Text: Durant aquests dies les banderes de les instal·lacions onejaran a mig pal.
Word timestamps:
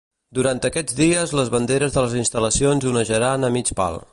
Durant 0.37 0.61
aquests 0.69 0.95
dies 0.99 1.35
les 1.39 1.51
banderes 1.57 1.99
de 1.99 2.05
les 2.07 2.17
instal·lacions 2.23 2.89
onejaran 2.93 3.51
a 3.51 3.57
mig 3.59 3.73
pal. 3.83 4.03